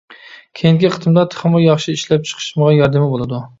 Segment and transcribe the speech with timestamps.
[0.59, 3.47] كېيىنكى قېتىمدا تېخىمۇ ياخشى ئىشلەپ چىقىشىمغا ياردىمى بولىدۇ.